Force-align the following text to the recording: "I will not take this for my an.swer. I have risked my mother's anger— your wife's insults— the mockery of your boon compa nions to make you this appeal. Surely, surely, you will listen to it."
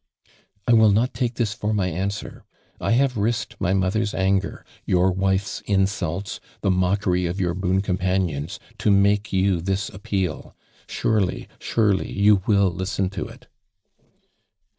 "I 0.67 0.73
will 0.73 0.89
not 0.89 1.13
take 1.13 1.35
this 1.35 1.53
for 1.53 1.75
my 1.75 1.85
an.swer. 1.85 2.41
I 2.79 2.93
have 2.93 3.17
risked 3.17 3.55
my 3.61 3.75
mother's 3.75 4.15
anger— 4.15 4.65
your 4.83 5.11
wife's 5.11 5.61
insults— 5.67 6.39
the 6.61 6.71
mockery 6.71 7.27
of 7.27 7.39
your 7.39 7.53
boon 7.53 7.83
compa 7.83 7.99
nions 8.17 8.57
to 8.79 8.89
make 8.89 9.31
you 9.31 9.61
this 9.61 9.89
appeal. 9.89 10.55
Surely, 10.87 11.47
surely, 11.59 12.11
you 12.11 12.41
will 12.47 12.71
listen 12.71 13.11
to 13.11 13.27
it." 13.27 13.45